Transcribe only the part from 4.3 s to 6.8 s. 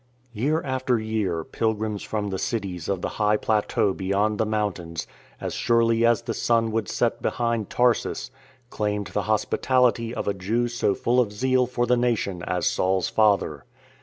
the mountains, as surely as the sun